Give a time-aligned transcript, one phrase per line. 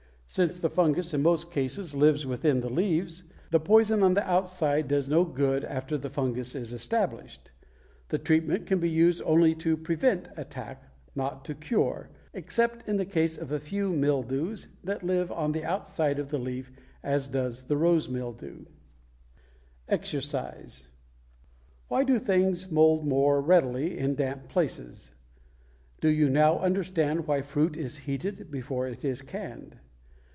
[0.31, 4.87] Since the fungus in most cases lives within the leaves, the poison on the outside
[4.87, 7.51] does no good after the fungus is established.
[8.07, 10.85] The treatment can be used only to prevent attack,
[11.15, 15.65] not to cure, except in the case of a few mildews that live on the
[15.65, 16.71] outside of the leaf,
[17.03, 18.63] as does the rose mildew.
[19.89, 20.85] =EXERCISE=
[21.89, 25.11] Why do things mold more readily in damp places?
[25.99, 29.77] Do you now understand why fruit is heated before it is canned?